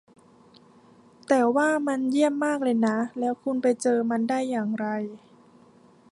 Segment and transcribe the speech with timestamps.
[1.27, 4.87] แต่ว่ามันเยี่ยมมากเลยนะ แล้วคุณไปเจอมันได้อย่างไร